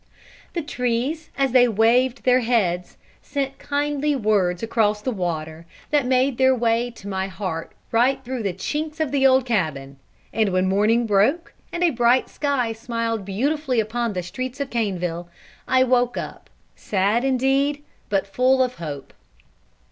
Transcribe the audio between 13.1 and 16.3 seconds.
beautifully upon the streets of Caneville, I woke